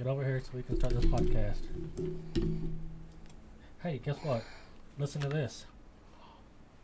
[0.00, 1.58] Get over here so we can start this podcast.
[3.82, 4.42] Hey, guess what?
[4.98, 5.66] Listen to this.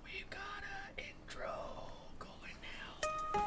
[0.04, 0.38] We've got
[0.98, 1.50] an intro
[2.18, 3.40] going now.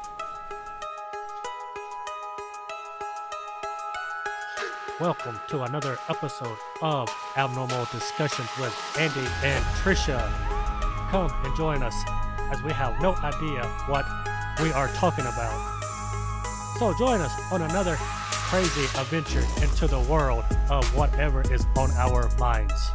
[4.98, 10.18] Welcome to another episode of Abnormal Discussions with Andy and Trisha.
[11.12, 11.94] Come and join us
[12.50, 14.04] as we have no idea what
[14.60, 15.76] we are talking about.
[16.80, 17.96] So join us on another
[18.50, 22.90] crazy adventure into the world of whatever is on our minds.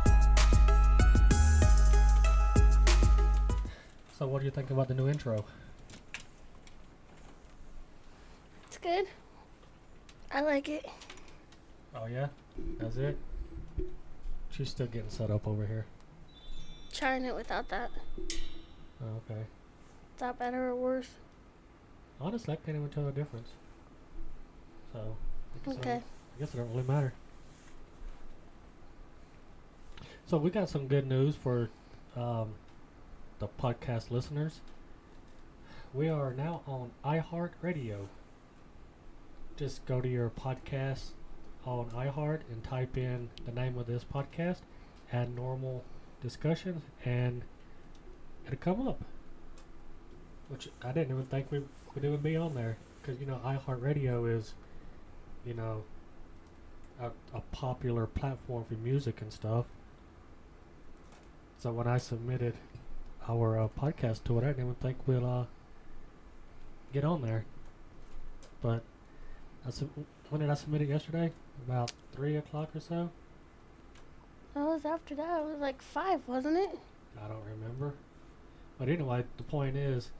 [4.20, 5.46] So what do you think about the new intro?
[8.68, 9.05] It's good.
[10.30, 10.86] I like it.
[11.96, 12.27] Oh yeah?
[12.77, 13.18] That's it?
[14.49, 15.85] She's still getting set up over here.
[16.91, 17.91] Trying it without that.
[19.02, 19.40] Oh, okay.
[19.40, 21.12] Is that better or worse?
[22.20, 23.52] Honestly, I can't even tell the difference.
[24.91, 25.25] So, I guess, I,
[25.68, 25.82] Okay.
[25.82, 26.04] don't-
[26.36, 27.14] I guess it don't really matter.
[30.26, 31.70] So we got some good news for
[32.16, 32.55] um,
[33.40, 34.60] the podcast listeners.
[35.93, 38.07] We are now on iHeartRadio.
[39.55, 41.12] Just go to your podcast
[41.65, 44.60] on iHeart and type in the name of this podcast,
[45.13, 45.84] add normal
[46.21, 47.43] discussions, and
[48.46, 49.02] it'll come up.
[50.49, 51.60] Which I didn't even think we
[51.93, 54.54] would even be on there, because you know iHeartRadio is,
[55.46, 55.84] you know,
[56.99, 59.65] a, a popular platform for music and stuff.
[61.60, 62.55] So when I submitted
[63.27, 65.46] our uh, podcast to it, I didn't even think we'll uh,
[66.94, 67.46] get on there.
[68.62, 68.84] But
[69.66, 69.90] I sub-
[70.29, 71.31] when did I submit it yesterday?
[71.66, 73.09] About three o'clock or so.
[74.56, 75.41] It was after that.
[75.41, 76.80] It was like five, wasn't it?
[77.24, 77.94] I don't remember.
[78.78, 80.12] But anyway, the point is,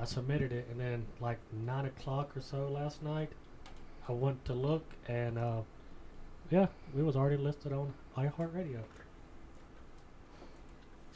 [0.00, 3.30] I submitted it, and then like nine o'clock or so last night,
[4.08, 5.60] I went to look, and uh,
[6.50, 8.80] yeah, we was already listed on iHeartRadio.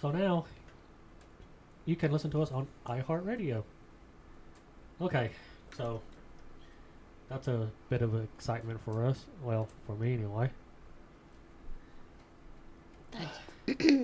[0.01, 0.45] So now,
[1.85, 3.65] you can listen to us on iHeartRadio.
[5.01, 5.31] Okay,
[5.77, 6.01] so
[7.29, 9.27] that's a bit of excitement for us.
[9.43, 10.51] Well, for me anyway.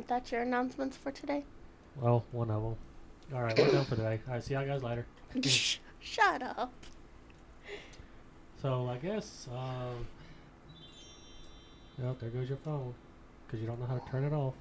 [0.06, 1.44] That's your announcements for today?
[2.00, 2.76] Well, one of them.
[3.34, 4.20] All right, we're done for today.
[4.26, 5.06] All right, see you guys later.
[6.00, 6.72] Shut up.
[8.62, 10.06] So I guess, um,
[11.99, 12.95] well, there goes your phone,
[13.45, 14.55] because you don't know how to turn it off.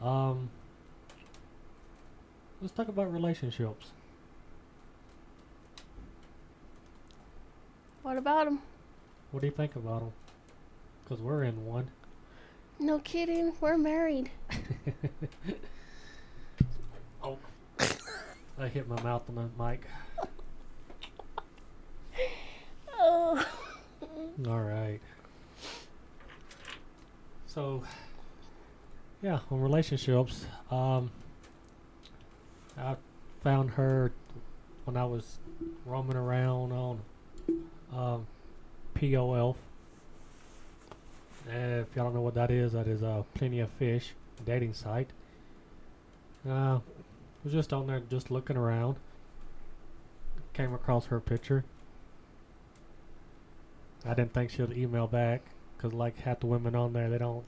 [0.00, 0.48] Um,
[2.62, 3.88] let's talk about relationships.
[8.00, 8.60] What about them?
[9.30, 10.12] What do you think about them?
[11.04, 11.90] Because we're in one.
[12.80, 13.52] No kidding.
[13.60, 14.30] We're married.
[17.22, 17.36] oh,
[18.58, 19.82] I hit my mouth on the mic.
[23.04, 23.44] Oh.
[24.48, 24.98] All right.
[27.46, 27.84] So,
[29.22, 31.10] yeah, on relationships, um,
[32.76, 32.96] I
[33.44, 34.10] found her
[34.84, 35.38] when I was
[35.86, 37.00] roaming around on
[37.92, 38.26] um,
[38.96, 39.54] POF.
[41.48, 44.14] And if y'all don't know what that is, that is uh, Plenty of Fish
[44.44, 45.10] dating site.
[46.48, 46.80] Uh,
[47.44, 48.96] was just on there just looking around.
[50.52, 51.64] Came across her picture.
[54.04, 55.42] I didn't think she'd email back
[55.76, 57.44] because, like half the women on there, they don't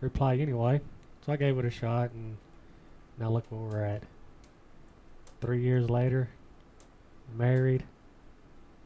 [0.00, 0.80] reply anyway.
[1.24, 2.36] So I gave it a shot, and
[3.18, 4.02] now look where we're at.
[5.40, 6.28] Three years later,
[7.36, 7.84] married,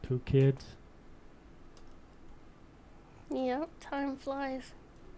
[0.03, 0.65] two kids.
[3.31, 4.73] Yep, time flies.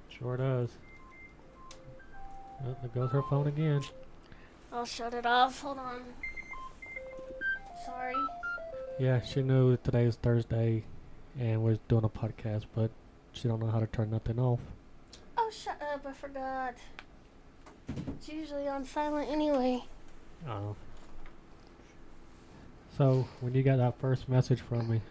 [0.10, 0.70] Sure does.
[2.64, 3.82] Oh, there goes her phone again.
[4.72, 5.62] I'll shut it off.
[5.62, 6.02] Hold on.
[7.86, 8.14] Sorry.
[9.00, 10.84] Yeah, she knew today is Thursday,
[11.40, 12.92] and we're doing a podcast, but
[13.34, 14.60] she don't know how to turn nothing off.
[15.38, 16.06] Oh, shut up.
[16.06, 16.76] I forgot.
[18.08, 19.84] It's usually on silent anyway.
[20.48, 20.76] Oh.
[22.98, 25.02] So when you got that first message from me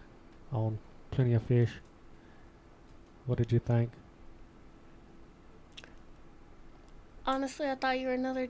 [0.52, 0.78] on
[1.10, 1.72] Plenty of Fish,
[3.26, 3.90] what did you think?
[7.26, 8.48] Honestly, I thought you were another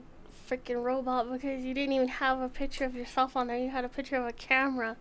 [0.49, 3.57] freaking robot because you didn't even have a picture of yourself on there.
[3.57, 4.97] You had a picture of a camera.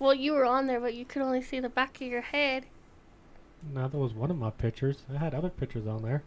[0.00, 2.64] Well, you were on there, but you could only see the back of your head.
[3.74, 5.02] No, that was one of my pictures.
[5.12, 6.22] I had other pictures on there.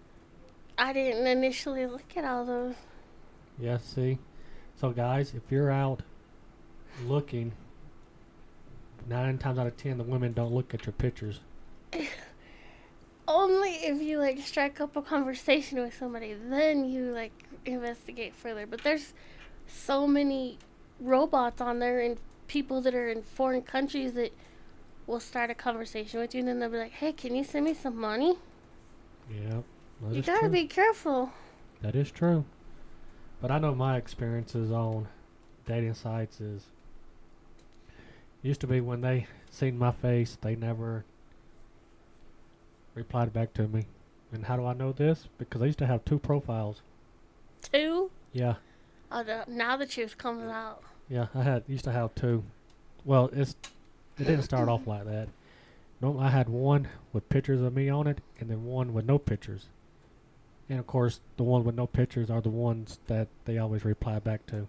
[0.78, 2.76] I didn't initially look at all those.
[3.60, 4.20] Yeah, see?
[4.80, 6.02] So guys, if you're out
[7.04, 7.54] looking,
[9.10, 11.40] nine times out of ten the women don't look at your pictures.
[13.28, 17.32] Only if you like strike up a conversation with somebody, then you like
[17.66, 18.68] investigate further.
[18.68, 19.14] But there's
[19.66, 20.60] so many
[21.00, 22.20] robots on there and
[22.54, 24.32] people that are in foreign countries that
[25.08, 27.66] will start a conversation with you, and then they'll be like, "Hey, can you send
[27.66, 28.38] me some money?"
[29.28, 29.62] Yeah.
[30.12, 30.50] you gotta true.
[30.50, 31.32] be careful.
[31.82, 32.46] That is true.
[33.42, 35.08] But I know my experiences on
[35.66, 36.68] dating sites is
[38.44, 41.06] used to be when they seen my face, they never
[42.94, 43.86] replied back to me.
[44.32, 45.28] And how do I know this?
[45.40, 46.82] Because I used to have two profiles.
[47.62, 48.12] Two.
[48.32, 48.56] Yeah,
[49.12, 50.82] Oh, the, now the truth comes out.
[51.10, 52.44] Yeah, I had used to have two.
[53.06, 53.56] Well, it's
[54.18, 55.30] it didn't start off like that.
[56.02, 59.18] No, I had one with pictures of me on it, and then one with no
[59.18, 59.68] pictures.
[60.70, 64.20] And of course, the one with no pictures are the ones that they always reply
[64.20, 64.68] back to.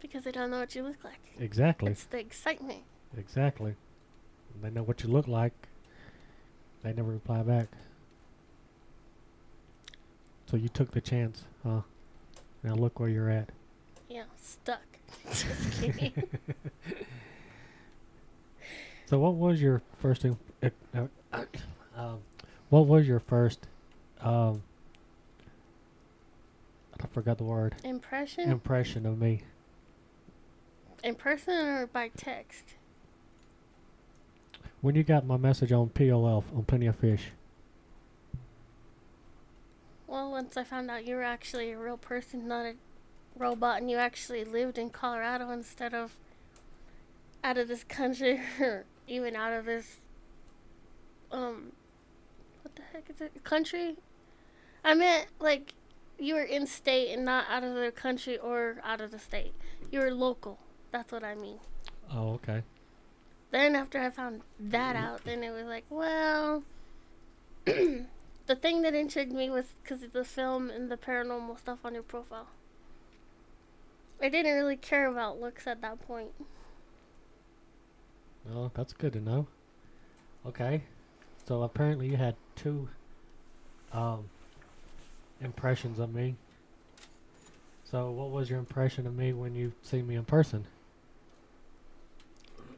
[0.00, 1.20] Because they don't know what you look like.
[1.38, 1.92] Exactly.
[1.92, 2.82] It's the excitement.
[3.16, 3.74] Exactly.
[4.62, 5.52] They know what you look like.
[6.82, 7.68] They never reply back.
[10.46, 11.80] So you took the chance, huh?
[12.62, 13.48] Now look where you're at.
[14.08, 14.93] Yeah, stuck.
[15.30, 16.22] Just kidding.
[19.06, 20.24] So what was your first?
[20.24, 20.70] Im- uh,
[21.32, 21.44] uh,
[21.96, 22.18] um,
[22.70, 23.66] what was your first?
[24.20, 24.62] Um,
[27.00, 27.74] I forgot the word.
[27.84, 28.50] Impression?
[28.50, 29.42] Impression of me.
[31.02, 32.74] In person or by text?
[34.80, 37.26] When you got my message on POF on Plenty of Fish.
[40.06, 42.74] Well, once I found out you were actually a real person, not a
[43.36, 46.16] robot, and you actually lived in Colorado instead of
[47.42, 50.00] out of this country or even out of this
[51.30, 51.72] um
[52.62, 53.44] what the heck is it?
[53.44, 53.96] Country?
[54.82, 55.74] I meant like
[56.18, 59.52] you were in state and not out of the country or out of the state.
[59.90, 60.58] You were local.
[60.90, 61.58] That's what i mean.
[62.12, 62.62] Oh, okay.
[63.50, 66.62] then after i found that out then it was like well
[67.64, 71.94] the thing that intrigued me was because of the film and the paranormal stuff on
[71.94, 72.48] your profile
[74.20, 76.30] i didn't really care about looks at that point
[78.52, 79.46] Oh, that's good to know.
[80.46, 80.82] Okay.
[81.46, 82.88] So apparently you had two
[83.92, 84.28] um,
[85.40, 86.36] impressions of me.
[87.84, 90.66] So what was your impression of me when you see me in person?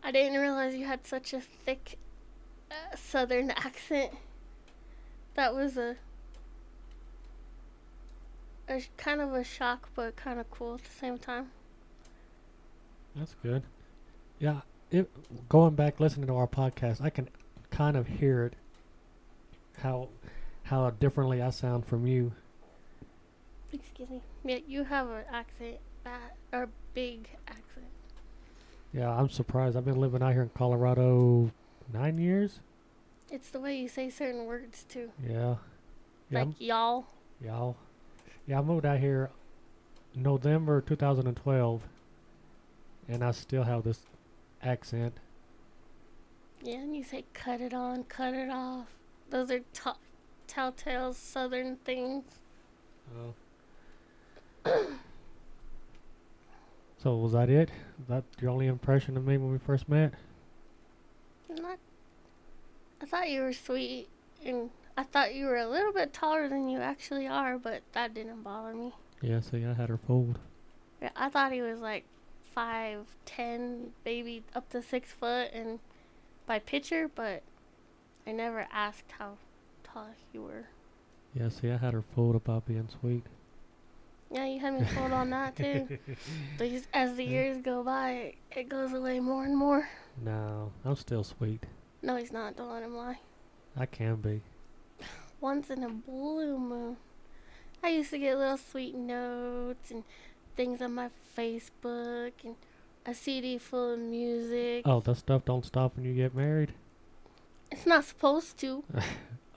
[0.02, 1.98] I didn't realize you had such a thick
[2.70, 4.12] uh, southern accent.
[5.34, 5.96] That was a,
[8.68, 11.50] a kind of a shock, but kind of cool at the same time.
[13.14, 13.62] That's good.
[14.38, 14.60] Yeah,
[14.90, 15.10] it,
[15.48, 17.28] going back listening to our podcast, I can
[17.70, 18.54] kind of hear it.
[19.82, 20.08] How
[20.64, 22.32] how differently I sound from you.
[23.72, 24.22] Excuse me.
[24.44, 25.76] Yeah, you have an accent,
[26.52, 27.86] a big accent.
[28.92, 29.76] Yeah, I'm surprised.
[29.76, 31.50] I've been living out here in Colorado
[31.92, 32.60] nine years.
[33.30, 35.56] It's the way you say certain words too, Yeah.
[36.30, 37.06] Yeah, I'm- like y'all.
[37.40, 37.76] Y'all.
[38.46, 39.30] Yeah, I moved out here
[40.14, 41.82] November 2012,
[43.08, 44.00] and I still have this
[44.62, 45.14] accent.
[46.62, 48.86] Yeah, and you say cut it on, cut it off.
[49.30, 49.90] Those are t-
[50.46, 52.24] telltale southern things.
[53.16, 53.34] Oh.
[57.02, 57.70] so was that it?
[58.08, 60.12] that your only impression of me when we first met?
[61.48, 61.78] Not.
[63.00, 64.08] I thought you were sweet,
[64.44, 68.14] and I thought you were a little bit taller than you actually are, but that
[68.14, 68.92] didn't bother me.
[69.20, 70.38] Yeah, see, I had her fooled.
[71.02, 72.04] Yeah, I thought he was like
[72.54, 75.80] five, ten, maybe up to six foot, and
[76.46, 77.42] by picture, but
[78.26, 79.36] I never asked how
[79.84, 80.66] tall you were.
[81.34, 83.24] Yeah, see, I had her fooled about being sweet.
[84.30, 85.98] Yeah, you had me fooled on that too.
[86.58, 89.88] But as the years go by, it, it goes away more and more.
[90.24, 91.62] No, I'm still sweet.
[92.02, 92.56] No, he's not.
[92.56, 93.18] Don't let him lie.
[93.76, 94.40] I can be.
[95.40, 96.96] Once in a blue moon.
[97.82, 100.04] I used to get little sweet notes and
[100.56, 102.56] things on my Facebook and
[103.04, 104.82] a CD full of music.
[104.84, 106.72] Oh, that stuff don't stop when you get married?
[107.70, 108.84] It's not supposed to.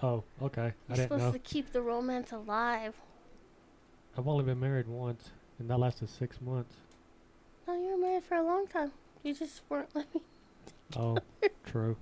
[0.01, 0.71] Oh, okay.
[0.89, 1.31] I You're supposed know.
[1.33, 2.95] to keep the romance alive.
[4.17, 6.73] I've only been married once, and that lasted six months.
[7.67, 8.93] No, you were married for a long time.
[9.23, 10.21] You just weren't living.
[10.95, 11.17] Oh,
[11.65, 11.97] true.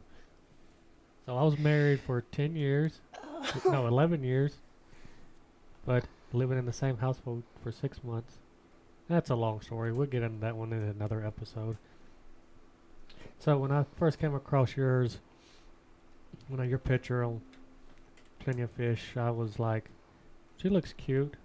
[1.26, 3.02] So I was married for 10 years.
[3.24, 3.27] Oh.
[3.66, 4.54] No, 11 years.
[5.86, 8.40] But living in the same household for six months.
[9.08, 9.94] That's a long story.
[9.94, 11.78] We'll get into that one in another episode.
[13.40, 15.20] So when I first came across yours,
[16.50, 17.42] you know, your picture on
[18.40, 19.90] Plenty of Fish, I was like,
[20.62, 21.36] she looks cute.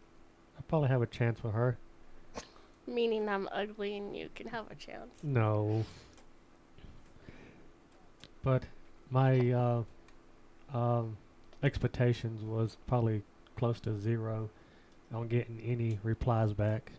[0.59, 1.79] I probably have a chance with her.
[2.87, 5.13] Meaning I'm ugly and you can have a chance.
[5.23, 5.85] No.
[8.43, 8.65] But
[9.11, 9.83] my uh,
[10.75, 11.17] um,
[11.63, 13.23] expectations was probably
[13.57, 14.51] close to zero
[15.13, 16.93] on getting any replies back.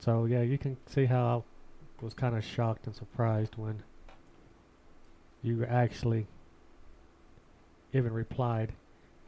[0.00, 1.44] So yeah, you can see how
[2.00, 3.82] I was kind of shocked and surprised when
[5.42, 6.26] you actually
[7.92, 8.72] even replied.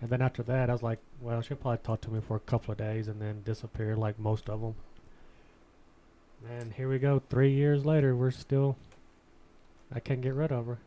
[0.01, 2.41] And then after that, I was like, well, she'll probably talk to me for a
[2.41, 4.75] couple of days and then disappear like most of them.
[6.49, 7.21] And here we go.
[7.29, 8.77] Three years later, we're still.
[9.93, 10.79] I can't get rid of her.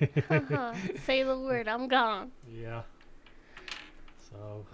[0.00, 0.36] Haha.
[0.36, 0.74] Uh-huh.
[1.06, 2.32] Say the word, I'm gone.
[2.50, 2.82] Yeah.
[4.30, 4.66] So.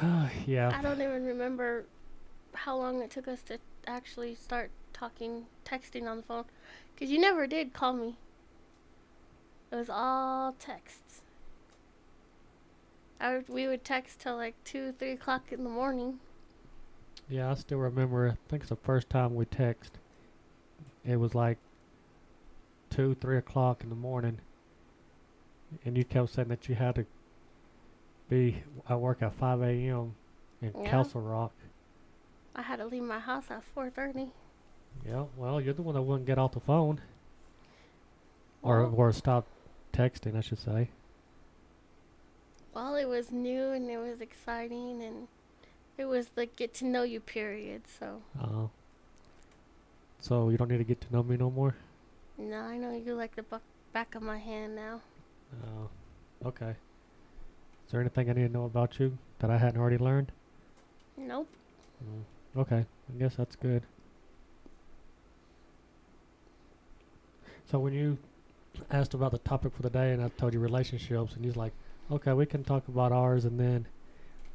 [0.46, 0.76] yeah.
[0.76, 1.84] I don't even remember
[2.52, 6.44] how long it took us to actually start talking, texting on the phone.
[6.94, 8.16] Because you never did call me.
[9.72, 11.22] It was all texts.
[13.20, 16.20] I would, we would text till like 2, 3 o'clock in the morning.
[17.28, 18.28] Yeah, I still remember.
[18.28, 19.98] I think it's the first time we text.
[21.04, 21.58] It was like
[22.94, 24.38] two, three o'clock in the morning,
[25.84, 27.06] and you kept saying that you had to
[28.28, 30.14] be at work at five a.m.
[30.62, 30.90] in Yeah.
[30.90, 31.52] Castle Rock.
[32.54, 34.30] I had to leave my house at 4.30.
[35.04, 37.00] Yeah, well, you're the one that wouldn't get off the phone,
[38.62, 39.46] or Well- or stop
[39.92, 40.90] texting, I should say.
[42.72, 45.26] Well, it was new and it was exciting and
[45.98, 47.82] it was the get to know you period.
[47.88, 48.66] So, Uh,
[50.20, 51.74] so you don't need to get to know me no more.
[52.38, 53.62] Now I know you like the buck
[53.92, 55.00] back of my hand now.
[55.66, 55.88] Oh,
[56.48, 56.74] okay.
[57.86, 60.32] Is there anything I need to know about you that I hadn't already learned?
[61.16, 61.48] Nope.
[62.02, 63.82] Mm, okay, I guess that's good.
[67.70, 68.18] So when you
[68.90, 71.72] asked about the topic for the day, and I told you relationships, and he's like,
[72.10, 73.86] "Okay, we can talk about ours, and then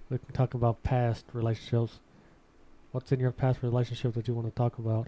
[0.09, 1.99] we can talk about past relationships.
[2.91, 5.07] What's in your past relationship that you want to talk about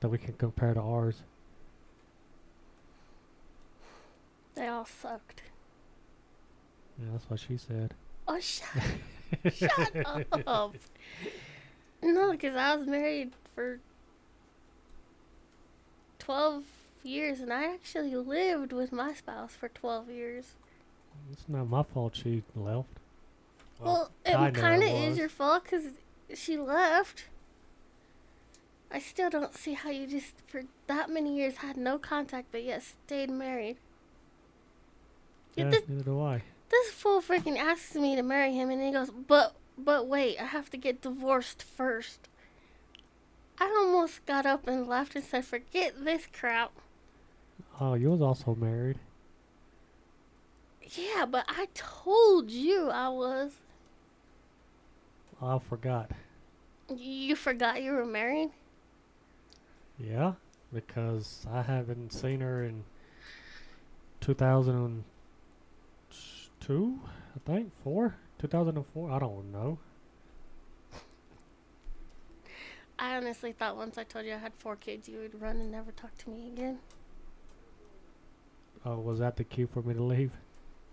[0.00, 1.22] that we can compare to ours?"
[4.54, 5.42] They all sucked.
[6.98, 7.94] Yeah, that's what she said.
[8.26, 8.68] Oh, shut,
[9.52, 10.06] shut
[10.46, 10.74] up.
[12.02, 13.80] No, because I was married for
[16.18, 16.64] 12
[17.04, 20.52] years and I actually lived with my spouse for 12 years.
[21.32, 22.88] It's not my fault she left.
[23.80, 25.84] Well, kinda it kind of is your fault because
[26.34, 27.24] she left.
[28.90, 32.64] I still don't see how you just, for that many years, had no contact but
[32.64, 33.76] yet stayed married.
[35.54, 36.42] Yeah, Yeah, this, neither do I.
[36.70, 40.44] this fool freaking asks me to marry him and he goes, but, but wait, I
[40.46, 42.28] have to get divorced first.
[43.60, 46.72] I almost got up and left and said, forget this crap.
[47.80, 48.98] Oh, you was also married.
[50.92, 53.52] Yeah, but I told you I was.
[55.42, 56.10] I forgot.
[56.94, 58.50] You forgot you were married?
[59.98, 60.34] Yeah,
[60.72, 62.84] because I haven't seen her in
[64.20, 67.00] 2002,
[67.34, 69.10] I think, four, 2004.
[69.10, 69.78] I don't know.
[72.98, 75.70] I honestly thought once I told you I had four kids, you would run and
[75.70, 76.78] never talk to me again.
[78.84, 80.32] Oh, was that the cue for me to leave?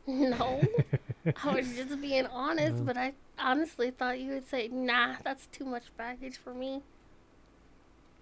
[0.08, 0.62] No,
[1.44, 2.84] I was just being honest, No.
[2.84, 6.84] but I honestly thought you would say, nah, that's too much baggage for me.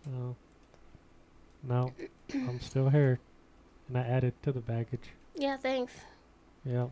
[0.08, 0.38] Oh,
[1.68, 1.92] no,
[2.34, 3.20] I'm still here,
[3.88, 5.10] and I added to the baggage.
[5.36, 5.94] Yeah, thanks.
[6.66, 6.88] Yeah,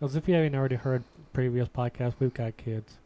[0.00, 2.98] as if you haven't already heard previous podcasts, we've got kids.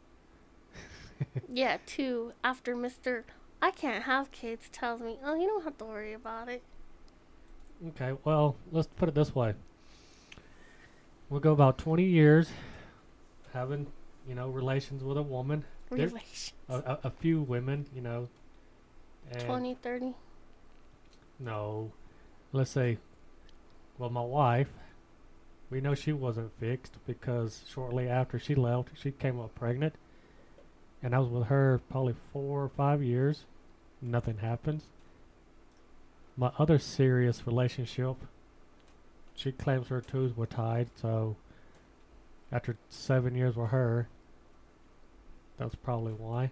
[1.53, 3.23] yeah, two, after Mr.
[3.61, 6.61] I can't have kids tells me, oh, you don't have to worry about it.
[7.89, 9.53] Okay, well, let's put it this way.
[11.29, 12.49] We'll go about 20 years
[13.53, 13.87] having,
[14.27, 15.63] you know, relations with a woman.
[15.89, 16.53] Relations.
[16.67, 18.29] A, a, a few women, you know.
[19.31, 20.13] And 20, 30.
[21.39, 21.91] No.
[22.51, 22.97] Let's say,
[23.97, 24.69] well, my wife,
[25.69, 29.93] we know she wasn't fixed because shortly after she left, she came up pregnant.
[31.01, 33.45] And I was with her probably four or five years.
[34.01, 34.83] Nothing happens.
[36.35, 38.15] My other serious relationship,
[39.35, 41.35] she claims her tubes were tied, so
[42.51, 44.07] after seven years with her,
[45.57, 46.51] that's probably why.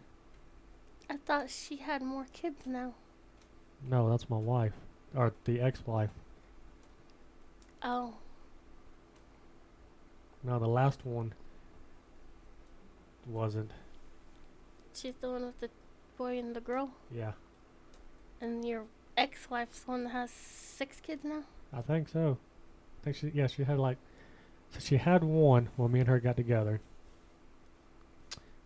[1.10, 2.94] I thought she had more kids now.
[3.90, 4.74] No, that's my wife.
[5.16, 6.10] Or the ex wife.
[7.84, 8.16] Oh,
[10.44, 11.34] No, the last one
[13.26, 13.72] wasn't.
[14.94, 15.70] she's the one with the
[16.18, 16.92] boy and the girl.
[17.14, 17.34] Yeah,
[18.42, 18.84] And your
[19.18, 21.44] ex wife's the one that has six kids now?
[21.74, 22.38] I think so.
[23.02, 23.98] I think she, yeah, she had like,
[24.72, 26.80] so she had one when me and her got together.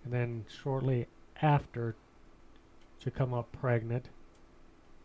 [0.04, 1.08] And then shortly
[1.42, 1.96] after,
[3.00, 4.10] she come up pregnant.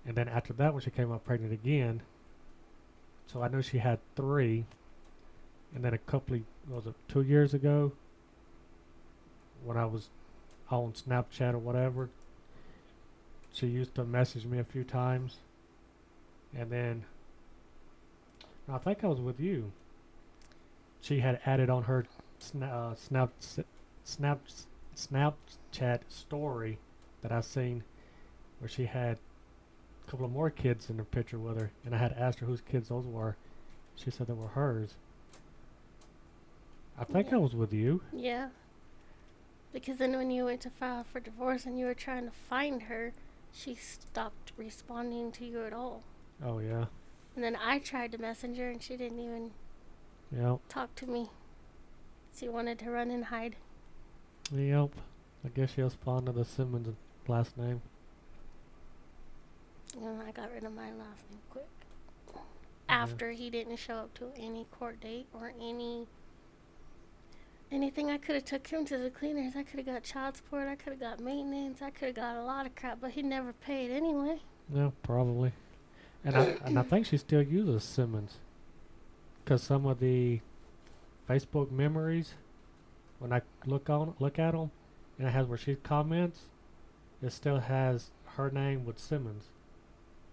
[0.06, 2.02] And then after that, when she came up pregnant again,
[3.26, 4.66] so I know she had three.
[5.74, 7.92] And then a couple of, was it two years ago,
[9.64, 10.08] when I was
[10.70, 12.08] on Snapchat or whatever,
[13.52, 15.36] she used to message me a few times,
[16.54, 17.04] and then
[18.68, 19.72] I think I was with you.
[21.00, 22.04] She had added on her
[22.40, 23.30] sna- uh, snap
[24.04, 24.40] snap
[24.94, 26.78] Snapchat story
[27.22, 27.84] that I seen
[28.58, 29.18] where she had
[30.06, 32.46] a couple of more kids in the picture with her, and I had asked her
[32.46, 33.36] whose kids those were.
[33.94, 34.94] She said they were hers.
[36.98, 38.02] I think I was with you.
[38.12, 38.48] Yeah.
[39.72, 42.82] Because then when you went to file for divorce and you were trying to find
[42.84, 43.12] her,
[43.52, 46.02] she stopped responding to you at all.
[46.44, 46.86] Oh yeah,
[47.34, 49.52] And then I tried to message her and she didn't even
[50.30, 51.30] yep, talk to me.
[52.38, 53.56] She wanted to run and hide.
[54.54, 54.90] yep.
[55.44, 56.88] I guess she was fond of the Simmons
[57.28, 57.80] last name.
[60.00, 61.68] And I got rid of my last name quick.
[62.34, 62.40] Yeah.
[62.88, 66.06] After he didn't show up to any court date or any
[67.72, 69.54] anything, I could have took him to the cleaners.
[69.56, 70.68] I could have got child support.
[70.68, 71.82] I could have got maintenance.
[71.82, 74.40] I could have got a lot of crap, but he never paid anyway.
[74.72, 75.52] Yeah, probably.
[76.24, 78.38] And I and I think she still uses Simmons.
[79.44, 80.40] Cause some of the
[81.28, 82.34] Facebook memories,
[83.20, 84.70] when I look on look at them,
[85.18, 86.48] and it has where she comments,
[87.22, 89.50] it still has her name with Simmons.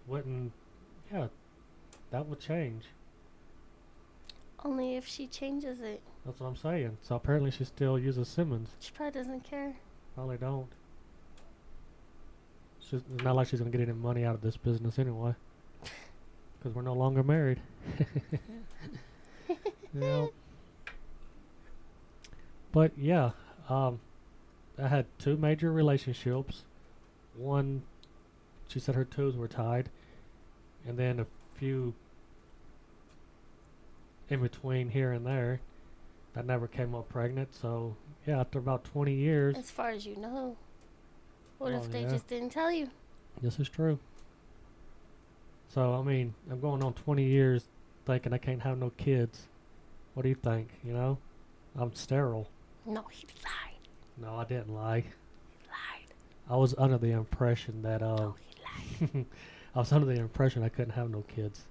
[0.06, 0.52] Wouldn't,
[1.12, 1.28] yeah,
[2.10, 2.84] that would change.
[4.64, 6.00] Only if she changes it.
[6.24, 6.96] That's what I'm saying.
[7.02, 8.70] So apparently she still uses Simmons.
[8.80, 9.74] She probably doesn't care.
[10.14, 10.68] Probably don't.
[12.80, 15.34] She's, it's not like she's gonna get any money out of this business anyway.
[16.58, 17.60] Because we're no longer married.
[19.94, 20.26] yeah.
[22.72, 23.32] But yeah,
[23.68, 24.00] um,
[24.82, 26.64] I had two major relationships.
[27.36, 27.82] One,
[28.74, 29.88] she said her toes were tied,
[30.84, 31.94] and then a few
[34.28, 35.60] in between here and there.
[36.34, 37.54] that never came up pregnant.
[37.54, 37.94] So
[38.26, 40.56] yeah, after about 20 years, As far as you know.
[41.58, 42.08] What Oh, if they yeah.
[42.08, 42.88] just didn't tell you?
[43.40, 44.00] This is true.
[45.68, 47.66] So I mean, I'm going on 20 years
[48.04, 49.46] thinking I can't have no kids.
[50.14, 50.68] What do you think?
[50.84, 51.18] You know,
[51.76, 52.48] I'm sterile.
[52.84, 53.78] No, he lied.
[54.16, 55.00] No, I didn't lie.
[55.00, 56.08] He lied.
[56.50, 58.34] I was under the impression that uh, No,
[59.74, 61.62] I was under the impression I couldn't have no kids,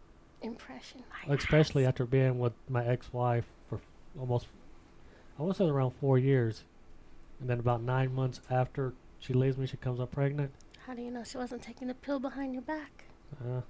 [0.42, 1.04] Impression.
[1.28, 3.80] My especially after being with my ex-wife for
[4.20, 4.48] almost,
[5.40, 6.64] I want to say around four years,
[7.40, 10.52] and then about nine months after she leaves me, she comes up pregnant.
[10.86, 13.06] How do you know she wasn't taking the pill behind your back?
[13.42, 13.62] Uh,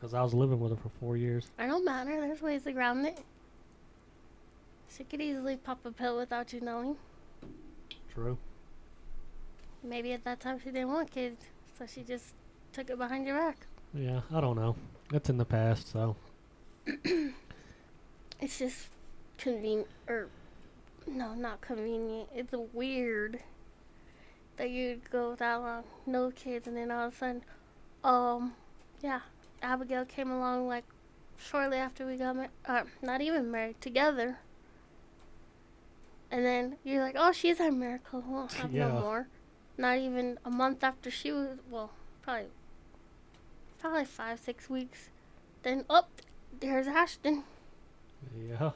[0.00, 1.50] Cause I was living with her for four years.
[1.58, 2.20] I don't matter.
[2.20, 3.18] There's ways around it.
[4.94, 6.96] She could easily pop a pill without you knowing.
[8.12, 8.36] True.
[9.82, 11.46] Maybe at that time she didn't want kids,
[11.78, 12.34] so she just
[12.72, 13.66] took it behind your back.
[13.94, 14.76] Yeah, I don't know.
[15.12, 16.16] It's in the past, so
[18.40, 18.88] It's just
[19.38, 20.28] convenient, or
[21.06, 22.28] no, not convenient.
[22.34, 23.40] It's weird
[24.56, 27.42] that you'd go that long, no kids, and then all of a sudden,
[28.04, 28.52] um,
[29.02, 29.20] yeah,
[29.62, 30.84] Abigail came along like
[31.38, 34.38] shortly after we got married, uh, not even married, together.
[36.30, 38.20] And then you're like, oh, she's our miracle.
[38.26, 38.88] We won't have Yeah.
[38.88, 39.28] no more.
[39.78, 41.90] Not even a month after she was, well,
[42.22, 42.46] probably,
[43.78, 45.10] probably five, six weeks.
[45.62, 46.08] Then, up,
[46.60, 47.44] there's Ashton.
[48.48, 48.70] yeah,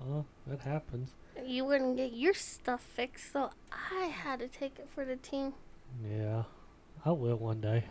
[0.00, 1.10] uh, that happens.
[1.44, 5.52] You wouldn't get your stuff fixed, so I had to take it for the team.
[6.10, 6.44] Yeah,
[7.04, 7.84] I will one day.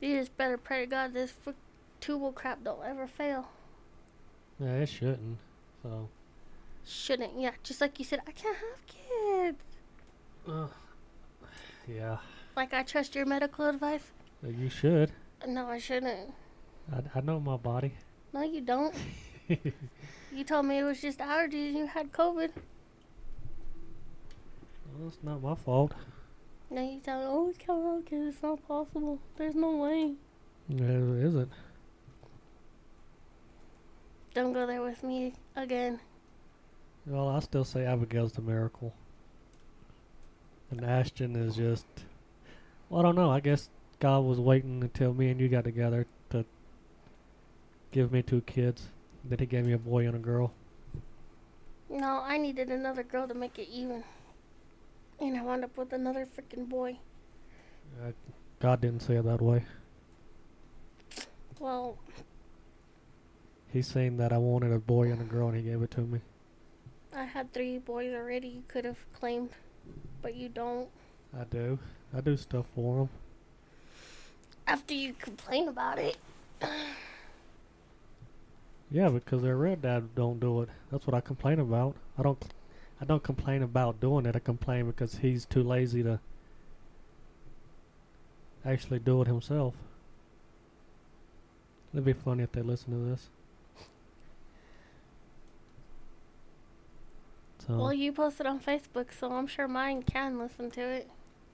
[0.00, 1.56] You just better pray to God this frick
[2.00, 3.48] tubal crap don't ever fail.
[4.58, 5.38] Yeah, it shouldn't.
[5.82, 6.08] So,
[6.86, 7.52] Shouldn't, yeah.
[7.62, 9.62] Just like you said, I can't have kids.
[10.48, 10.66] Uh,
[11.86, 12.18] yeah,
[12.56, 14.10] Like I trust your medical advice.
[14.44, 15.12] uh, you should.
[15.46, 16.32] No, I shouldn't.
[16.92, 17.92] I, I know my body.
[18.32, 18.94] No, you don't.
[20.30, 21.72] You told me it was just allergies.
[21.72, 22.50] You had COVID.
[24.94, 25.94] Well, it's not my fault.
[26.70, 28.34] Now you tell me, oh, have kids.
[28.34, 29.18] It's not possible.
[29.36, 30.14] There's no way.
[30.68, 31.50] There isn't.
[34.34, 35.98] Don't go there with me again.
[37.06, 38.92] Well, I still say Abigail's the miracle.
[40.70, 41.86] And Ashton is just.
[42.88, 43.30] Well, I don't know.
[43.30, 43.68] I guess
[44.00, 46.44] God was waiting until me and you got together to
[47.92, 48.88] give me two kids.
[49.24, 50.52] Then he gave me a boy and a girl.
[51.90, 54.04] No, I needed another girl to make it even.
[55.20, 56.98] And I wound up with another freaking boy.
[58.02, 58.12] Uh,
[58.60, 59.64] God didn't say it that way.
[61.58, 61.98] Well,
[63.72, 66.00] He's saying that I wanted a boy and a girl, and he gave it to
[66.00, 66.20] me.
[67.14, 69.50] I had three boys already you could have claimed,
[70.22, 70.88] but you don't.
[71.38, 71.78] I do.
[72.16, 73.08] I do stuff for him.
[74.66, 76.16] After you complain about it.
[78.90, 80.70] Yeah, because their real dad don't do it.
[80.90, 81.94] That's what I complain about.
[82.18, 82.42] I don't.
[83.00, 84.34] I don't complain about doing it.
[84.34, 86.20] I complain because he's too lazy to
[88.64, 89.74] actually do it himself.
[91.92, 93.28] It'd be funny if they listen to this.
[97.68, 101.10] So Well, you posted on Facebook, so I'm sure mine can listen to it.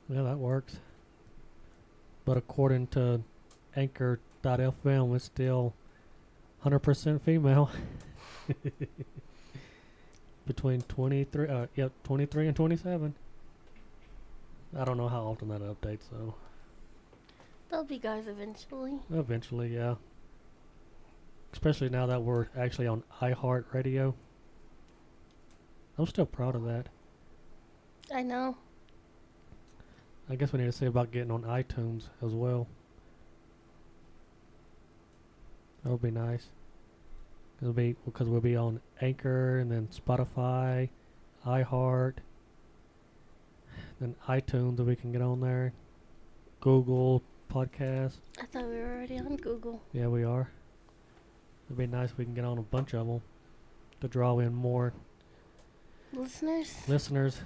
[0.09, 0.79] yeah, that works.
[2.25, 3.23] But according to
[3.75, 5.75] Anchor.fm, it's still
[6.65, 7.69] 100% female.
[10.47, 13.15] Between 23, uh, yep, 23 and 27.
[14.77, 16.35] I don't know how often that updates, though.
[17.71, 19.01] They'll be guys eventually.
[19.13, 19.97] Eventually, yeah.
[21.53, 24.15] Especially now that we're actually on iHeartRadio.
[25.99, 26.89] I'm still proud of that.
[28.13, 28.57] I know.
[30.29, 32.67] I guess we need to say about getting on iTunes as well.
[35.83, 36.49] That would be nice.
[37.61, 40.89] It'll be because we'll be on Anchor and then Spotify,
[41.47, 42.15] iHeart,
[44.01, 45.73] then iTunes that we can get on there,
[46.61, 48.17] Google Podcast.
[48.41, 49.81] I thought we were already on Google.
[49.93, 50.51] Yeah, we are.
[51.67, 53.23] It'd be nice if we can get on a bunch of them
[54.01, 54.93] to draw in more
[56.17, 56.89] Listeners?
[56.89, 57.41] listeners.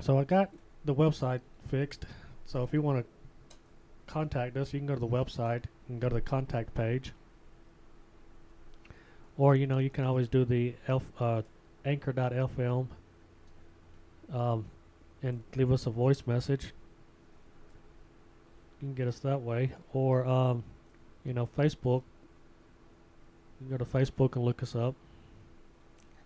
[0.00, 0.50] So I got
[0.84, 2.06] the website fixed.
[2.46, 3.56] So if you want to
[4.06, 7.12] contact us, you can go to the website and go to the contact page.
[9.36, 11.42] Or you know, you can always do the elf, uh,
[11.84, 12.86] anchor.fm
[14.32, 14.64] um,
[15.22, 16.72] and leave us a voice message.
[18.80, 20.64] You can get us that way, or um,
[21.24, 22.02] you know, Facebook.
[23.60, 24.94] You can go to Facebook and look us up.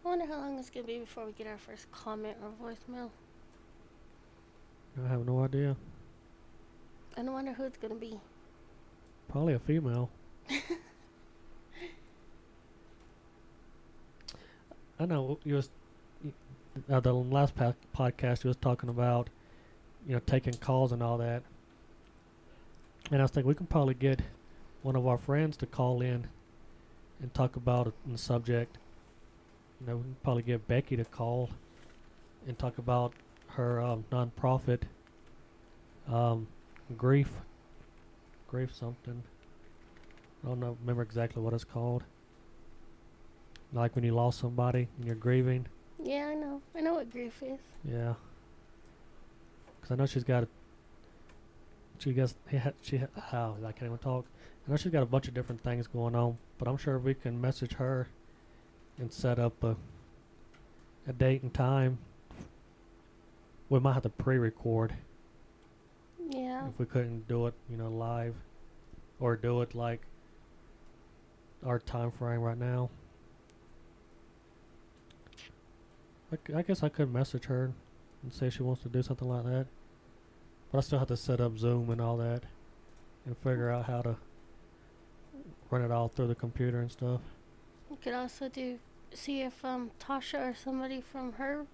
[0.09, 2.49] I wonder how long it's going to be before we get our first comment or
[2.67, 3.11] voicemail.
[5.05, 5.77] I have no idea.
[7.15, 8.19] I wonder who it's going to be.
[9.29, 10.09] Probably a female.
[14.99, 15.69] I know you was
[16.91, 17.53] uh, the last
[17.95, 19.29] podcast you was talking about,
[20.07, 21.43] you know, taking calls and all that.
[23.11, 24.23] And I was thinking we can probably get
[24.81, 26.29] one of our friends to call in
[27.21, 28.79] and talk about a subject.
[29.81, 31.51] You know, we can probably give Becky to call
[32.47, 33.13] and talk about
[33.49, 34.83] her um, nonprofit,
[36.11, 36.49] um,
[36.97, 37.31] grief,
[38.49, 39.23] grief something.
[40.45, 42.05] I don't know, remember exactly what it's called.
[43.73, 45.67] Like when you lost somebody and you're grieving.
[46.03, 46.63] Yeah, I know.
[46.75, 47.59] I know what grief is.
[47.85, 48.15] Yeah.
[49.77, 50.45] Because I know she's got.
[50.45, 50.49] A,
[51.99, 52.35] she gets.
[52.81, 52.99] She.
[52.99, 54.25] Ha, oh, I can't even talk.
[54.67, 57.15] I know she's got a bunch of different things going on, but I'm sure we
[57.15, 58.09] can message her
[58.99, 59.77] and set up a
[61.07, 61.99] a date and time.
[63.71, 64.95] We might have to pre-record
[66.29, 66.69] Yeah.
[66.69, 68.35] if we couldn't do it, you know, live,
[69.21, 70.03] or do it like
[71.65, 72.91] our time frame right now.
[76.55, 77.73] I guess I could message her
[78.23, 79.67] and say she wants to do something like that,
[80.71, 82.43] but I still have to set up Zoom and all that,
[83.25, 84.17] and figure out how to
[85.71, 87.21] run it all through the computer and stuff.
[87.89, 88.79] We could also do
[89.15, 91.67] see if um Tasha or somebody from her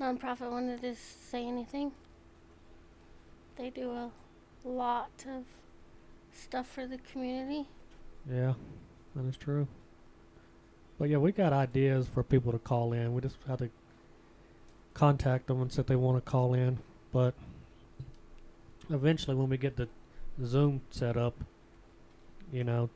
[0.00, 1.92] nonprofit wanted to say anything.
[3.56, 4.10] They do a
[4.64, 5.44] lot of
[6.32, 7.66] stuff for the community.
[8.30, 8.54] Yeah,
[9.14, 9.66] that is true.
[10.98, 13.14] But yeah, we got ideas for people to call in.
[13.14, 13.70] We just have to
[14.94, 16.78] contact them and say they want to call in.
[17.12, 17.34] But
[18.90, 19.88] eventually, when we get the
[20.44, 21.34] Zoom set up,
[22.52, 22.88] you know,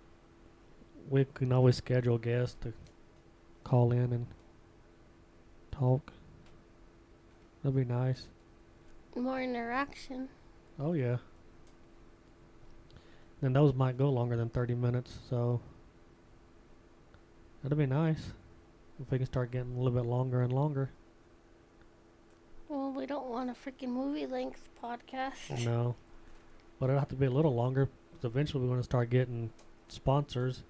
[1.08, 2.72] we can always schedule guests to
[3.70, 4.26] call in and
[5.70, 6.12] talk.
[7.62, 8.26] That'd be nice.
[9.14, 10.28] More interaction.
[10.78, 11.18] Oh yeah.
[13.40, 15.60] Then those might go longer than thirty minutes, so
[17.62, 18.32] that'd be nice
[19.00, 20.90] if we can start getting a little bit longer and longer.
[22.68, 25.64] Well, we don't want a freaking movie length podcast.
[25.64, 25.94] No,
[26.78, 27.86] but it'll have to be a little longer.
[28.12, 29.50] 'cause eventually, we want to start getting
[29.88, 30.62] sponsors,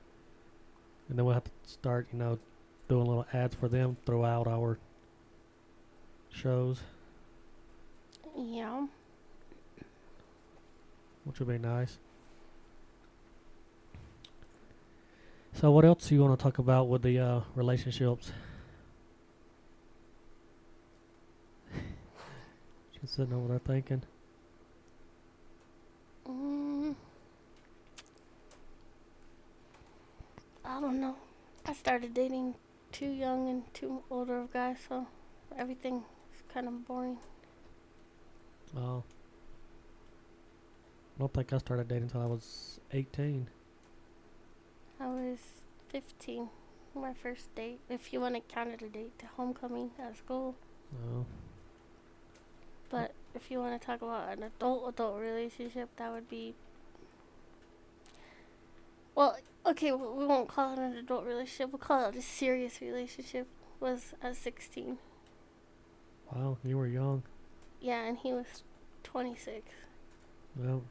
[1.08, 2.38] and then we'll have to start, you know,
[2.90, 4.76] doing little ads for them throughout our
[6.32, 6.80] shows,
[8.36, 8.88] Yeah.
[11.24, 11.98] which would be nice.
[15.54, 18.32] So, what else do you want to talk about with the uh, relationships?
[23.00, 24.02] She's sitting over there thinking.
[26.28, 26.96] Mm,
[30.64, 31.14] I don't know.
[31.66, 32.54] I started dating
[32.92, 35.06] two young and too older of guys, so
[35.56, 37.18] everything is kind of boring.
[38.76, 39.02] Oh.
[41.16, 43.48] I don't think I started dating until I was 18.
[44.98, 45.38] I was
[45.90, 46.48] 15,
[46.94, 47.80] my first date.
[47.88, 50.54] If you want to count it a date to homecoming at school,
[51.06, 51.24] Oh.
[52.90, 56.54] but if you want to talk about an adult adult relationship, that would be.
[59.14, 59.36] Well,
[59.70, 61.70] okay, we won't call it an adult relationship.
[61.72, 63.46] We'll call it a serious relationship.
[63.80, 64.98] Was at 16.
[66.32, 67.22] Wow, you were young.
[67.80, 68.62] Yeah, and he was
[69.04, 69.62] 26.
[70.56, 70.82] Well,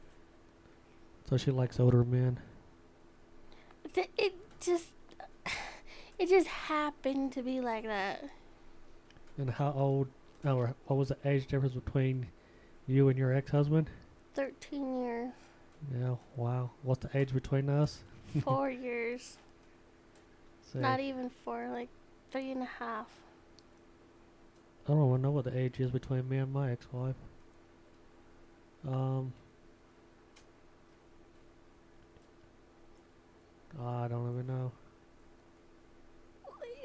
[1.30, 2.39] so she likes older men.
[3.94, 4.88] Th- It just,
[6.18, 8.24] it just happened to be like that.
[9.38, 10.08] And how old,
[10.44, 12.28] or what was the age difference between
[12.88, 13.89] you and your ex-husband?
[14.34, 15.32] 13 years,
[15.96, 16.72] Yeah, wow.
[16.82, 18.00] What's the age between us?
[18.44, 19.38] four years,
[20.74, 21.89] not even four, like
[22.32, 23.08] three and a half.
[24.88, 27.15] I don't even know what the age is between me and my ex-wife.
[28.88, 29.34] Um,
[33.80, 34.72] I don't even know.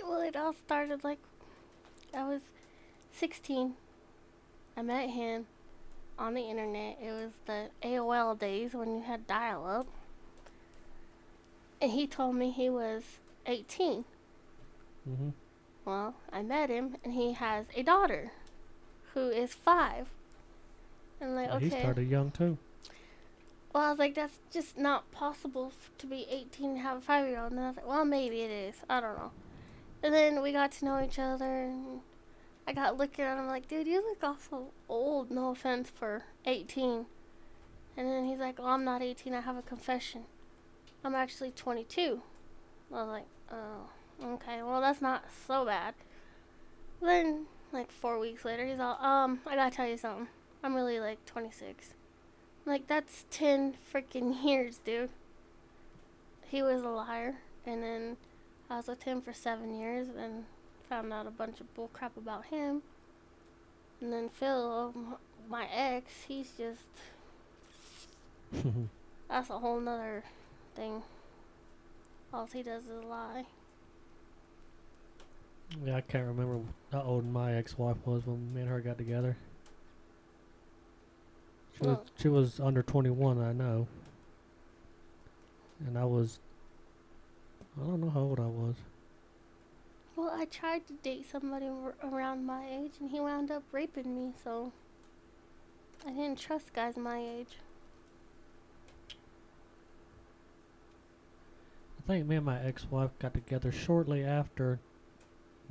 [0.07, 1.19] Well, it all started like
[2.13, 2.43] I was
[3.13, 3.75] 16.
[4.77, 5.47] I met him
[6.19, 6.99] on the internet.
[7.03, 9.87] It was the AOL days when you had dial up.
[11.81, 13.03] And he told me he was
[13.47, 14.05] 18.
[15.09, 15.31] Mm-hmm.
[15.85, 18.33] Well, I met him and he has a daughter
[19.13, 20.09] who is five.
[21.21, 21.81] And like, He okay.
[21.81, 22.59] started young too.
[23.75, 27.01] Well, I was like, that's just not possible f- to be 18 and have a
[27.01, 27.53] five year old.
[27.53, 28.77] And I was like, well, maybe it is.
[28.89, 29.33] I don't know.
[30.03, 31.65] And then we got to know each other.
[31.65, 32.01] And
[32.69, 35.31] I got looking at him like, dude, you look awful old.
[35.31, 37.07] No offense for 18.
[37.97, 39.35] And then he's like, oh, I'm not 18.
[39.35, 40.25] I have a confession.
[41.05, 42.23] I'm actually 22.
[42.93, 43.89] I was like, oh,
[44.35, 44.63] okay.
[44.63, 45.95] Well, that's not so bad.
[47.03, 50.29] Then, like, four weeks later, he's all, um, I gotta tell you something.
[50.63, 51.95] I'm really, like, 26.
[52.67, 55.11] Like that's ten freaking years, dude.
[56.49, 57.37] He was a liar,
[57.67, 58.17] and then
[58.71, 60.45] I was with him for seven years, and
[60.89, 62.83] found out a bunch of bull crap about him.
[64.01, 64.95] And then Phil,
[65.49, 66.83] my ex, he's just
[69.29, 70.25] that's a whole nother
[70.75, 71.03] thing.
[72.33, 73.45] All he does is lie.
[75.85, 76.61] yeah, I can't remember
[76.93, 79.37] how old my ex-wife was when me and her got together.
[81.77, 83.89] She was she was under 21, I know.
[85.87, 86.39] And I was
[87.81, 88.77] I don't know how old I was.
[90.17, 94.15] Well, I tried to date somebody r- around my age, and he wound up raping
[94.15, 94.71] me, so
[96.07, 97.57] I didn't trust guys my age.
[102.05, 104.79] I think me and my ex-wife got together shortly after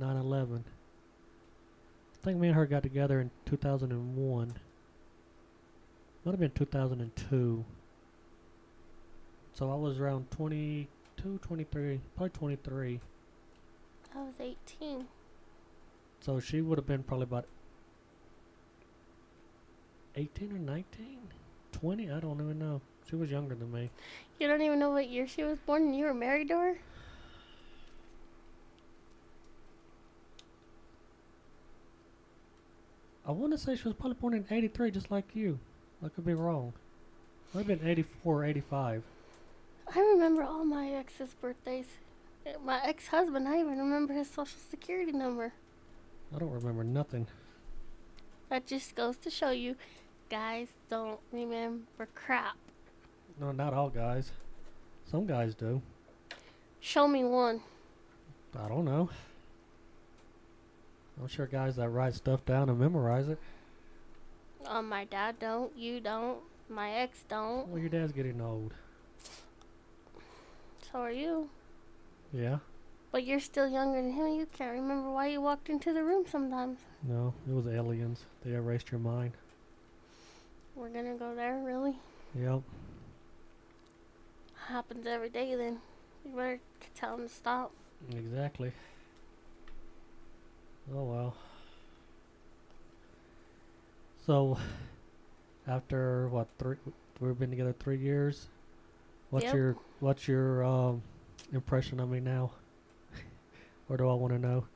[0.00, 0.64] 9/11.
[2.12, 4.54] I think me and her got together in 2001.
[6.24, 7.64] Might have been 2002.
[9.52, 13.00] So I was around 22, 23, probably 23.
[14.16, 15.06] I was 18.
[16.20, 17.46] So she would have been probably about
[20.16, 21.18] 18 or 19?
[21.72, 22.10] 20?
[22.10, 22.80] I don't even know.
[23.08, 23.90] She was younger than me.
[24.38, 26.78] You don't even know what year she was born and you were married to her?
[33.26, 35.58] I want to say she was probably born in 83, just like you.
[36.04, 36.74] I could be wrong.
[37.54, 39.02] Might have been 84 or 85.
[39.94, 41.86] I remember all my ex's birthdays.
[42.46, 45.52] Uh, My ex husband, I even remember his social security number.
[46.34, 47.26] I don't remember nothing.
[48.50, 49.76] That just goes to show you,
[50.28, 52.56] guys don't remember crap.
[53.40, 54.30] No, not all guys.
[55.10, 55.82] Some guys do.
[56.80, 57.60] Show me one.
[58.58, 59.08] I don't know.
[61.20, 63.38] I'm sure guys that write stuff down and memorize it.
[64.68, 68.72] Oh, my dad don't, you don't, my ex don't, Well, your dad's getting old.
[70.90, 71.48] so are you.
[72.32, 72.58] Yeah?
[73.12, 74.26] But you're still younger than him.
[74.28, 76.78] You can't remember why you walked into the room sometimes.
[77.02, 78.24] No, it was aliens.
[78.44, 79.32] They erased your mind.
[80.74, 81.96] We're gonna go there, really?
[82.36, 82.62] Yep.
[84.68, 85.78] Happens every day then.
[86.24, 86.60] You better
[86.94, 87.72] tell him to stop.
[88.10, 88.72] Exactly.
[90.94, 91.36] Oh well.
[94.26, 94.58] So,
[95.66, 96.76] after what three?
[97.20, 98.48] We've been together three years.
[99.30, 99.54] What's Yep.
[99.54, 101.02] your What's your um,
[101.52, 102.52] impression of me now?
[103.88, 104.66] or do I want to know?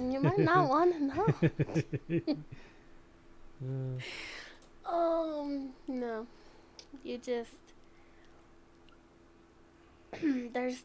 [0.00, 1.34] You might not want to know.
[3.62, 4.00] Uh,
[4.86, 6.26] Um, no.
[7.04, 7.65] You just.
[10.52, 10.84] there's.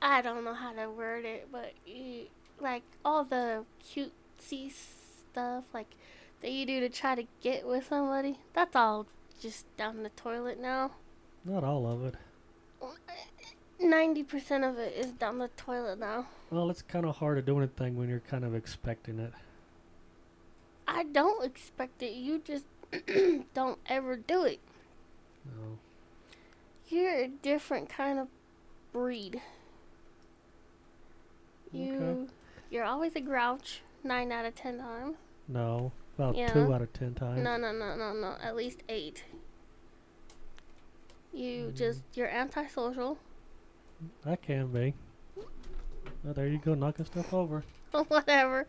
[0.00, 2.26] I don't know how to word it, but you,
[2.60, 5.94] like all the cutesy stuff, like
[6.40, 9.06] that you do to try to get with somebody, that's all
[9.40, 10.92] just down the toilet now.
[11.44, 12.14] not all of it.
[13.80, 16.26] 90% of it is down the toilet now.
[16.50, 19.32] Well, it's kind of hard to do anything when you're kind of expecting it.
[20.86, 22.12] I don't expect it.
[22.12, 22.64] You just
[23.54, 24.60] don't ever do it.
[25.44, 25.78] No.
[26.88, 28.28] You're a different kind of
[28.92, 29.40] breed.
[31.72, 32.32] You Okay.
[32.70, 35.16] you're always a grouch nine out of ten times.
[35.48, 35.92] No.
[36.18, 36.52] About Yeah.
[36.52, 37.42] two out of ten times.
[37.42, 38.36] No, no, no, no, no.
[38.42, 39.24] At least eight.
[41.32, 41.74] You Mm.
[41.74, 43.18] just you're antisocial.
[44.26, 44.94] I can be.
[45.38, 47.64] Oh, there you go, knocking stuff over.
[48.08, 48.66] Whatever.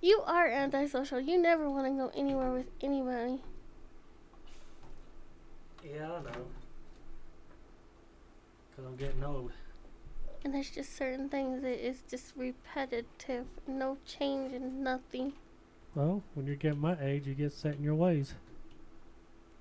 [0.00, 1.20] You are antisocial.
[1.20, 3.42] You never want to go anywhere with anybody.
[5.84, 6.46] Yeah, I know.
[8.80, 9.52] Cause I'm getting old.
[10.42, 13.44] And there's just certain things that is just repetitive.
[13.66, 15.34] No change and nothing.
[15.94, 18.34] Well, when you get my age, you get set in your ways.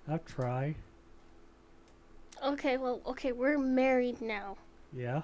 [0.07, 0.75] I've tried.
[2.41, 4.55] Okay, well, okay, we're married now.
[4.93, 5.23] Yeah.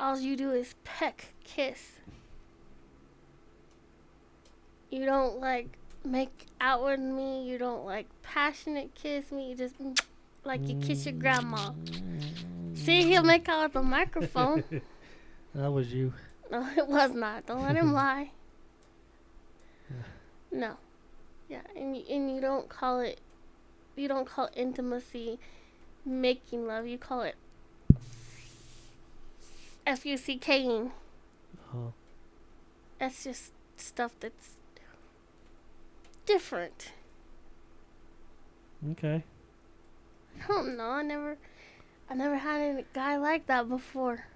[0.00, 1.92] All you do is peck, kiss.
[4.90, 5.68] You don't like
[6.04, 7.48] make out with me.
[7.48, 9.50] You don't like passionate kiss me.
[9.50, 9.76] You just
[10.42, 11.70] like you kiss your grandma.
[12.90, 14.64] See, he'll make out with the microphone.
[15.54, 16.12] That was you.
[16.50, 17.46] No, it was not.
[17.46, 18.30] Don't let him lie.
[20.52, 20.76] No.
[21.48, 23.20] Yeah, and you, and you don't call it
[23.96, 25.38] you don't call intimacy
[26.06, 26.86] making love.
[26.86, 27.34] You call it
[29.86, 30.92] F U C K-ing.
[31.74, 31.92] Oh,
[33.00, 34.50] That's just stuff that's
[36.26, 36.92] different.
[38.92, 39.24] okay.
[40.44, 40.90] I don't know.
[40.90, 41.36] I never
[42.10, 44.26] I never had a guy like that before.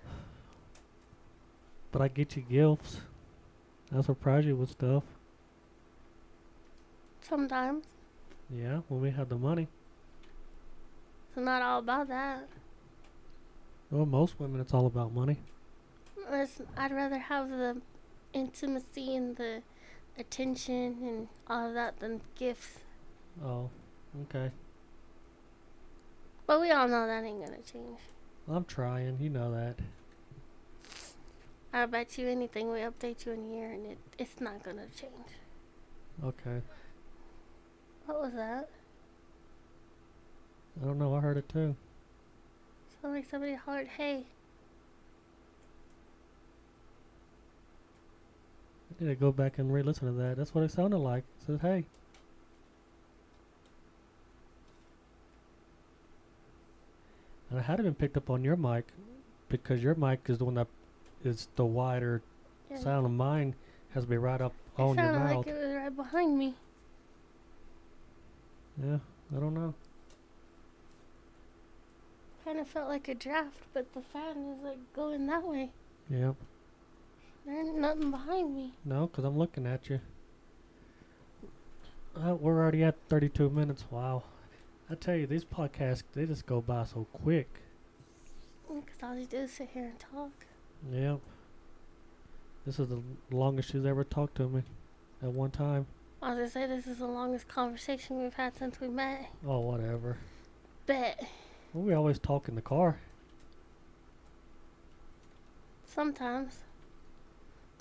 [1.90, 3.00] But I get you gifts.
[3.94, 5.02] I surprise you with stuff.
[7.20, 7.84] Sometimes.
[8.48, 9.66] Yeah, when we have the money.
[11.28, 12.48] It's not all about that.
[13.90, 15.38] Well, most women, it's all about money.
[16.30, 17.80] It's, I'd rather have the
[18.32, 19.62] intimacy and the
[20.16, 22.78] attention and all of that than gifts.
[23.44, 23.68] Oh,
[24.22, 24.52] okay.
[26.46, 27.98] But we all know that ain't gonna change.
[28.48, 29.18] I'm trying.
[29.20, 29.76] You know that.
[31.72, 34.87] I bet you anything we update you in a year and it, it's not gonna
[34.96, 35.12] change.
[36.22, 36.61] Okay.
[38.07, 38.68] What was that?
[40.80, 41.14] I don't know.
[41.14, 41.74] I heard it too.
[43.00, 44.26] Sounded like somebody hollered, hey.
[48.90, 50.37] I need to go back and re-listen to that.
[50.37, 51.24] That's what it sounded like.
[51.40, 51.87] It said, "Hey."
[57.54, 58.84] And it had been picked up on your mic
[59.48, 60.66] because your mic is the one that
[61.24, 62.20] is the wider
[62.68, 62.78] Yeah.
[62.78, 63.54] sound of mine
[63.90, 65.36] has to be right up It on your mouth.
[65.36, 66.56] like it was right behind me.
[68.82, 68.98] Yeah,
[69.36, 69.72] I don't know.
[72.44, 75.70] Kind of felt like a draft, but the fan is like going that way.
[76.10, 76.34] Yep.
[77.46, 78.72] There ain't nothing behind me.
[78.84, 80.00] No, because I'm looking at you.
[82.16, 83.84] Uh, we're already at 32 minutes.
[83.92, 84.24] Wow.
[84.90, 87.49] I tell you, these podcasts, they just go by so quick.
[88.68, 90.47] Because all you do is sit here and talk.
[90.92, 91.20] Yep.
[92.66, 94.62] This is the longest she's ever talked to me
[95.23, 95.87] at one time.
[96.23, 99.31] I was gonna say this is the longest conversation we've had since we met.
[99.47, 100.18] Oh, whatever.
[100.87, 101.27] Bet.
[101.73, 102.99] Well, we always talk in the car.
[105.87, 106.59] Sometimes.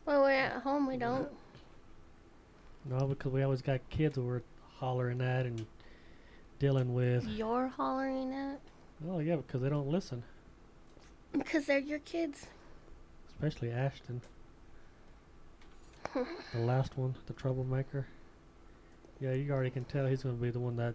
[0.05, 1.29] When we're at home, we don't.
[2.85, 4.41] No, because we always got kids we're
[4.75, 5.65] hollering at and
[6.59, 7.25] dealing with.
[7.27, 8.59] You're hollering at?
[9.07, 10.23] Oh, yeah, because they don't listen.
[11.31, 12.47] Because they're your kids.
[13.29, 14.21] Especially Ashton.
[16.13, 18.07] the last one, the troublemaker.
[19.19, 20.93] Yeah, you already can tell he's going to be the one that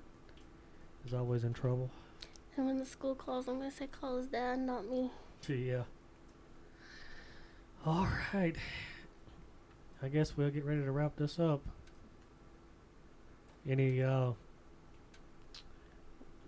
[1.07, 1.90] is always in trouble.
[2.59, 5.12] And when the school calls, I'm gonna say call his dad, not me.
[5.47, 5.85] Gee, yeah.
[7.87, 8.57] All right.
[10.03, 11.61] I guess we'll get ready to wrap this up.
[13.68, 14.33] Any uh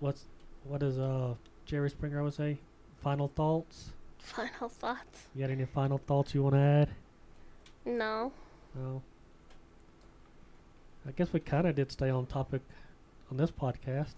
[0.01, 0.25] what's
[0.65, 1.35] what does uh
[1.67, 2.59] Jerry Springer always say?
[3.03, 3.91] Final thoughts?
[4.19, 5.29] Final thoughts?
[5.35, 6.89] You got any final thoughts you want to add?
[7.85, 8.33] No.
[8.75, 9.03] No.
[11.07, 12.61] I guess we kind of did stay on topic
[13.31, 14.15] on this podcast.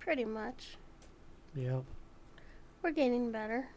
[0.00, 0.76] Pretty much.
[1.54, 1.80] Yeah.
[2.82, 3.68] We're getting better.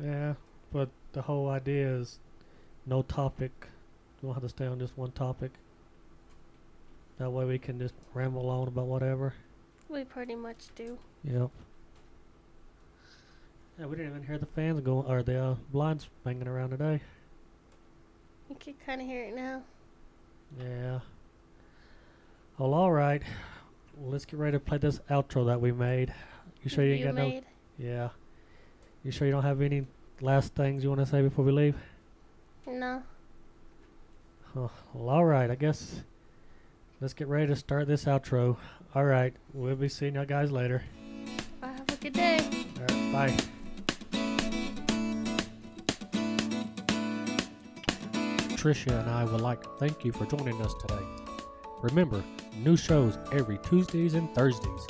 [0.00, 0.34] Yeah,
[0.72, 2.18] but the whole idea is
[2.86, 3.52] no topic.
[4.22, 5.52] We don't have to stay on just one topic.
[7.18, 9.34] That way we can just ramble on about whatever.
[9.88, 10.98] We pretty much do.
[11.24, 11.50] Yep.
[13.78, 17.00] Yeah, we didn't even hear the fans going or the uh, blinds banging around today.
[18.50, 19.62] You can kind of hear it now.
[20.58, 21.00] Yeah.
[22.58, 23.22] Well, all right.
[23.96, 26.12] Well, let's get ready to play this outro that we made.
[26.62, 27.28] You sure you ain't got no?
[27.28, 27.44] made.
[27.78, 28.08] Yeah.
[29.04, 29.86] You sure you don't have any
[30.20, 31.76] last things you want to say before we leave?
[32.66, 33.02] No.
[34.54, 34.68] Huh.
[34.92, 35.50] Well, all right.
[35.50, 36.02] I guess
[37.00, 38.56] let's get ready to start this outro.
[38.94, 39.34] All right.
[39.52, 40.82] We'll be seeing you guys later.
[41.60, 42.38] Bye, have a good day.
[42.78, 43.12] All right.
[43.12, 43.36] Bye.
[48.56, 51.04] Tricia and I would like to thank you for joining us today.
[51.82, 52.24] Remember,
[52.56, 54.86] new shows every Tuesdays and Thursdays.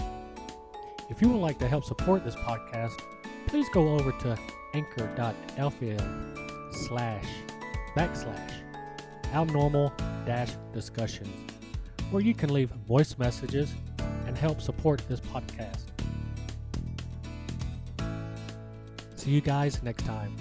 [1.10, 2.98] If you would like to help support this podcast,
[3.46, 4.38] please go over to
[4.74, 6.38] anchor.fm
[6.72, 7.26] slash
[7.94, 8.52] backslash
[9.34, 9.92] abnormal
[10.24, 11.50] dash discussions,
[12.10, 13.74] where you can leave voice messages
[14.38, 15.84] help support this podcast.
[19.16, 20.34] See you guys next time.